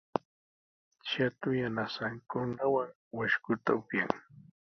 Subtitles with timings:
[1.09, 4.09] Shatu yanasankunawan washkuta upyan.